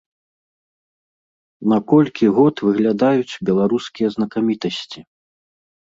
На 1.73 1.77
колькі 1.93 2.25
год 2.39 2.55
выглядаюць 2.69 3.39
беларускія 3.51 4.07
знакамітасці? 4.17 4.99